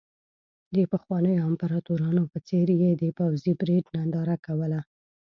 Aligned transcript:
د 0.75 0.77
پخوانیو 0.91 1.45
امپراتورانو 1.49 2.23
په 2.31 2.37
څېر 2.47 2.67
یې 2.81 2.91
د 3.01 3.03
پوځي 3.17 3.53
پرېډ 3.61 3.85
ننداره 3.95 4.35
کوله. 4.45 4.79